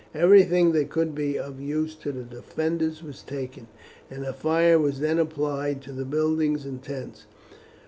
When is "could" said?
0.89-1.13